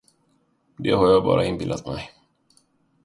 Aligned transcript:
Det 0.77 0.91
har 0.95 1.07
jag 1.07 1.23
bara 1.23 1.45
inbillat 1.45 1.85
mig. 1.85 2.09